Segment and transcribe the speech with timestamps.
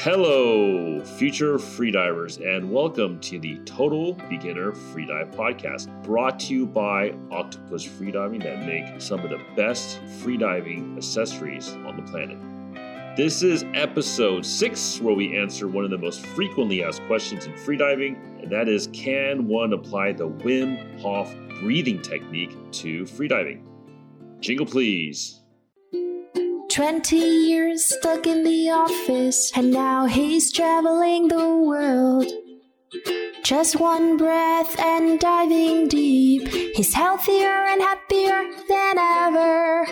[0.00, 7.14] Hello, future freedivers, and welcome to the Total Beginner Freedive Podcast, brought to you by
[7.30, 12.36] Octopus Freediving that make some of the best freediving accessories on the planet.
[13.16, 17.54] This is episode six, where we answer one of the most frequently asked questions in
[17.54, 23.62] freediving, and that is can one apply the Wim Hof breathing technique to freediving?
[24.40, 25.40] Jingle, please.
[26.76, 32.26] 20 years stuck in the office, and now he's traveling the world.
[33.42, 36.46] Just one breath and diving deep.
[36.48, 39.86] He's healthier and happier than ever.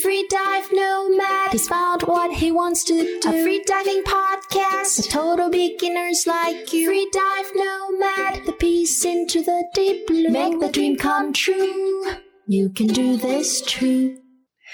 [0.00, 1.50] Free dive nomad.
[1.50, 3.28] He's found what he wants to do.
[3.28, 5.06] A free diving podcast.
[5.06, 6.86] For total beginners like you.
[6.86, 8.46] Free dive nomad.
[8.46, 10.28] The peace into the deep blue.
[10.28, 12.12] Make the dream come true.
[12.46, 14.18] You can do this too.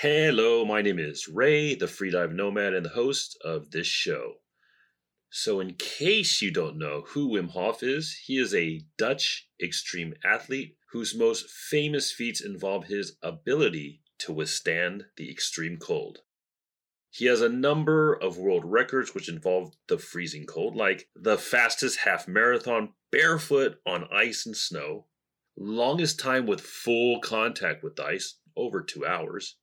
[0.00, 4.40] Hello, my name is Ray, the freedive nomad and the host of this show.
[5.30, 10.14] So, in case you don't know who Wim Hof is, he is a Dutch extreme
[10.24, 16.18] athlete whose most famous feats involve his ability to withstand the extreme cold.
[17.10, 22.00] He has a number of world records which involve the freezing cold, like the fastest
[22.00, 25.06] half marathon barefoot on ice and snow,
[25.56, 29.56] longest time with full contact with ice, over two hours,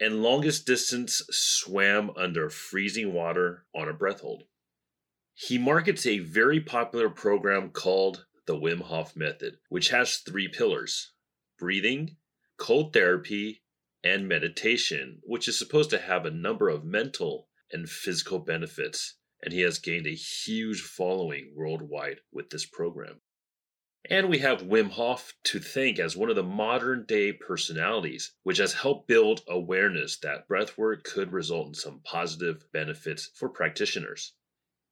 [0.00, 4.44] and longest distance swam under freezing water on a breath hold.
[5.34, 11.12] He markets a very popular program called the Wim Hof Method, which has three pillars
[11.58, 12.16] breathing,
[12.56, 13.62] cold therapy,
[14.02, 19.16] and meditation, which is supposed to have a number of mental and physical benefits.
[19.42, 23.20] And he has gained a huge following worldwide with this program.
[24.10, 28.58] And we have Wim Hof to thank as one of the modern day personalities, which
[28.58, 34.34] has helped build awareness that breathwork could result in some positive benefits for practitioners.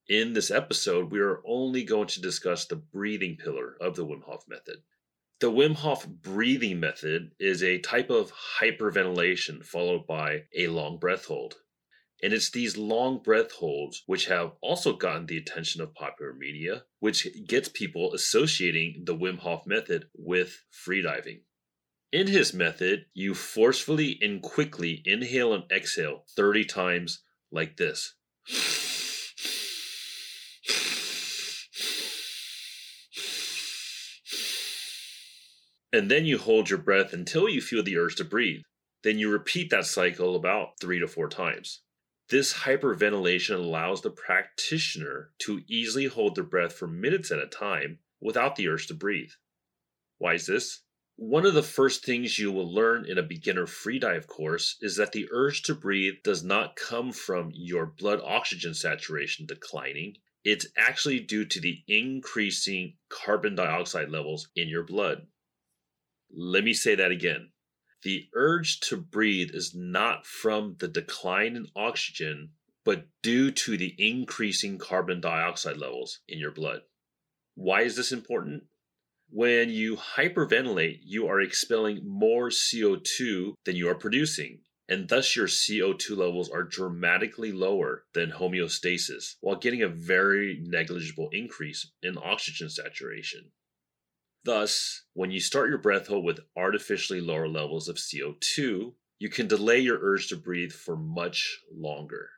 [0.08, 4.22] In this episode, we are only going to discuss the breathing pillar of the Wim
[4.22, 4.82] Hof method.
[5.40, 11.26] The Wim Hof breathing method is a type of hyperventilation followed by a long breath
[11.26, 11.56] hold.
[12.22, 16.84] And it's these long breath holds which have also gotten the attention of popular media,
[17.00, 21.40] which gets people associating the Wim Hof method with freediving.
[22.12, 28.14] In his method, you forcefully and quickly inhale and exhale 30 times like this.
[35.92, 38.62] And then you hold your breath until you feel the urge to breathe.
[39.02, 41.82] Then you repeat that cycle about three to four times.
[42.28, 47.98] This hyperventilation allows the practitioner to easily hold their breath for minutes at a time
[48.20, 49.32] without the urge to breathe.
[50.18, 50.82] Why is this?
[51.16, 55.12] One of the first things you will learn in a beginner freedive course is that
[55.12, 60.16] the urge to breathe does not come from your blood oxygen saturation declining.
[60.42, 65.26] It's actually due to the increasing carbon dioxide levels in your blood.
[66.30, 67.52] Let me say that again.
[68.02, 72.50] The urge to breathe is not from the decline in oxygen,
[72.84, 76.82] but due to the increasing carbon dioxide levels in your blood.
[77.54, 78.64] Why is this important?
[79.30, 85.46] When you hyperventilate, you are expelling more CO2 than you are producing, and thus your
[85.46, 92.68] CO2 levels are dramatically lower than homeostasis, while getting a very negligible increase in oxygen
[92.68, 93.52] saturation.
[94.44, 99.46] Thus, when you start your breath hold with artificially lower levels of CO2, you can
[99.46, 102.30] delay your urge to breathe for much longer.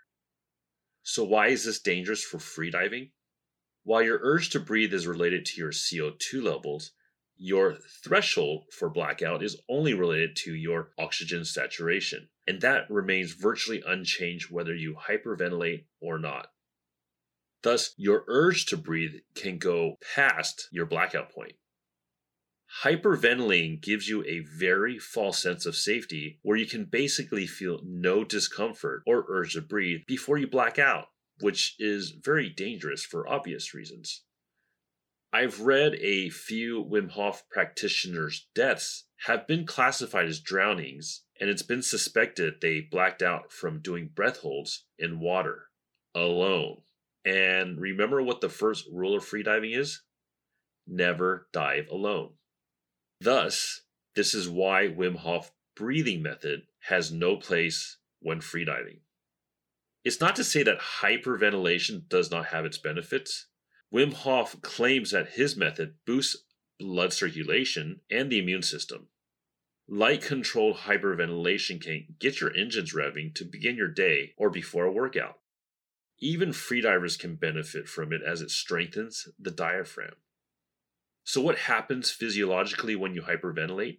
[1.03, 3.13] So, why is this dangerous for freediving?
[3.85, 6.93] While your urge to breathe is related to your CO2 levels,
[7.37, 13.83] your threshold for blackout is only related to your oxygen saturation, and that remains virtually
[13.87, 16.53] unchanged whether you hyperventilate or not.
[17.63, 21.55] Thus, your urge to breathe can go past your blackout point.
[22.83, 28.25] Hyperventilating gives you a very false sense of safety where you can basically feel no
[28.25, 31.09] discomfort or urge to breathe before you black out,
[31.41, 34.25] which is very dangerous for obvious reasons.
[35.33, 41.63] I've read a few Wim Hof practitioners' deaths have been classified as drownings, and it's
[41.63, 45.71] been suspected they blacked out from doing breath holds in water
[46.15, 46.83] alone.
[47.25, 50.03] And remember what the first rule of freediving is?
[50.87, 52.35] Never dive alone.
[53.25, 53.81] Thus,
[54.15, 58.99] this is why Wim Hof breathing method has no place when freediving.
[60.05, 63.47] It's not to say that hyperventilation does not have its benefits.
[63.91, 66.45] Wim Hof claims that his method boosts
[66.79, 69.09] blood circulation and the immune system.
[69.89, 74.93] Light controlled hyperventilation can get your engines revving to begin your day or before a
[74.93, 75.39] workout.
[76.19, 80.17] Even freedivers can benefit from it as it strengthens the diaphragm.
[81.25, 83.99] So, what happens physiologically when you hyperventilate?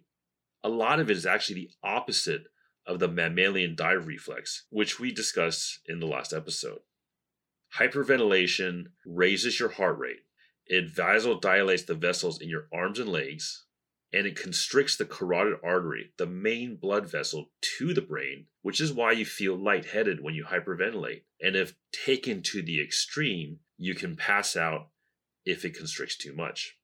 [0.62, 2.44] A lot of it is actually the opposite
[2.86, 6.80] of the mammalian dive reflex, which we discussed in the last episode.
[7.78, 10.20] Hyperventilation raises your heart rate,
[10.66, 13.64] it vasodilates the vessels in your arms and legs,
[14.12, 18.92] and it constricts the carotid artery, the main blood vessel to the brain, which is
[18.92, 21.22] why you feel lightheaded when you hyperventilate.
[21.40, 24.88] And if taken to the extreme, you can pass out
[25.44, 26.76] if it constricts too much.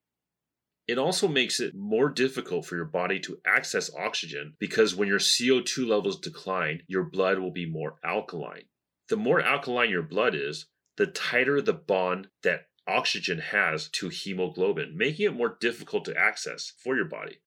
[0.93, 5.19] It also makes it more difficult for your body to access oxygen because when your
[5.19, 8.65] CO2 levels decline, your blood will be more alkaline.
[9.09, 10.67] The more alkaline your blood is,
[10.99, 16.75] the tighter the bond that oxygen has to hemoglobin, making it more difficult to access
[16.85, 17.41] for your body.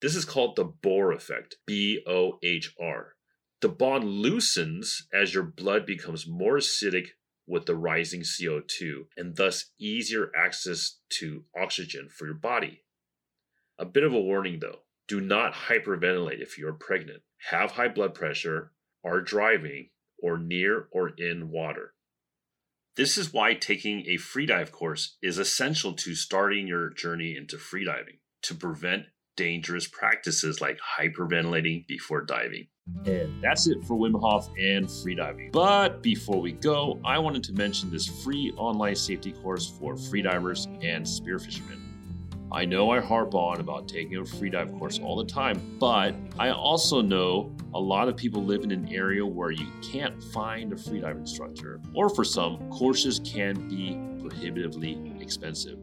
[0.00, 3.16] This is called the Bohr effect, B O H R.
[3.62, 7.08] The bond loosens as your blood becomes more acidic
[7.48, 12.84] with the rising CO2 and thus easier access to oxygen for your body.
[13.78, 17.88] A bit of a warning though do not hyperventilate if you are pregnant, have high
[17.88, 18.72] blood pressure,
[19.04, 19.90] are driving,
[20.22, 21.94] or near or in water.
[22.96, 28.20] This is why taking a freedive course is essential to starting your journey into freediving
[28.42, 32.68] to prevent dangerous practices like hyperventilating before diving.
[33.06, 35.52] And that's it for Wim Hof and freediving.
[35.52, 40.66] But before we go, I wanted to mention this free online safety course for freedivers
[40.84, 41.91] and spearfishermen.
[42.54, 46.50] I know I harp on about taking a freedive course all the time, but I
[46.50, 50.76] also know a lot of people live in an area where you can't find a
[50.76, 55.78] freedive instructor, or for some, courses can be prohibitively expensive.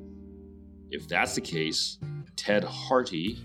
[0.91, 1.97] If that's the case,
[2.35, 3.39] Ted Harty,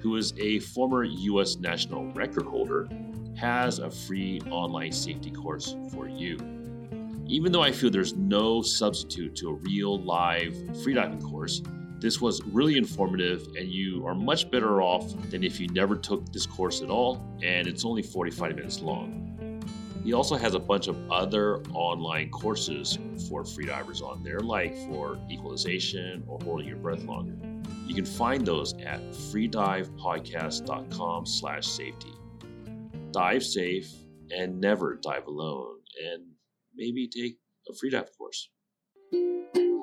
[0.00, 1.56] who is a former U.S.
[1.56, 2.90] national record holder,
[3.38, 6.36] has a free online safety course for you.
[7.26, 10.52] Even though I feel there's no substitute to a real live
[10.84, 11.62] freediving course,
[12.00, 16.32] this was really informative, and you are much better off than if you never took
[16.32, 19.26] this course at all, and it's only 45 minutes long.
[20.02, 22.98] He also has a bunch of other online courses
[23.28, 27.36] for freedivers on there, like for equalization or holding your breath longer.
[27.86, 32.14] You can find those at freedivepodcast.com slash safety.
[33.12, 33.92] Dive safe
[34.30, 35.80] and never dive alone,
[36.12, 36.24] and
[36.74, 37.36] maybe take
[37.68, 38.48] a freedive course.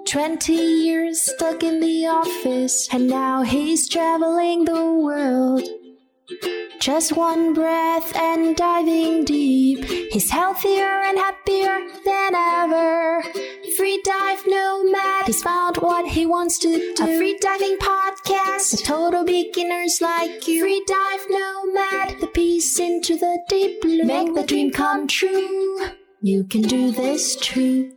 [0.07, 5.67] 20 years stuck in the office, and now he's traveling the world.
[6.79, 9.83] Just one breath and diving deep.
[9.83, 13.21] He's healthier and happier than ever.
[13.75, 15.25] Free dive nomad.
[15.25, 17.03] He's found what he wants to do.
[17.03, 18.85] A free diving podcast.
[18.85, 20.61] Total beginners like you.
[20.61, 22.21] Free dive nomad.
[22.21, 24.05] The peace into the deep blue.
[24.05, 25.85] Make the dream come true.
[26.21, 27.96] You can do this too.